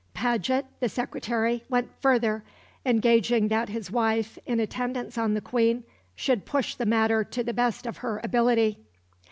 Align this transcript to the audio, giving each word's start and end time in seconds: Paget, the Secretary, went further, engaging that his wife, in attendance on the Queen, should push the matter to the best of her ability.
Paget, 0.15 0.65
the 0.79 0.89
Secretary, 0.89 1.63
went 1.69 1.91
further, 2.01 2.43
engaging 2.87 3.49
that 3.49 3.69
his 3.69 3.91
wife, 3.91 4.39
in 4.47 4.59
attendance 4.59 5.15
on 5.15 5.35
the 5.35 5.41
Queen, 5.41 5.83
should 6.15 6.43
push 6.43 6.73
the 6.73 6.87
matter 6.87 7.23
to 7.23 7.43
the 7.43 7.53
best 7.53 7.85
of 7.85 7.97
her 7.97 8.19
ability. 8.23 8.79